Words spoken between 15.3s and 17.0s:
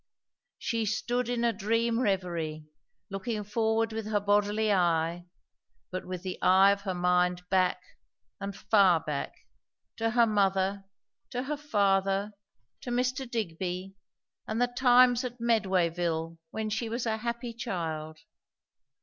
Medwayville when she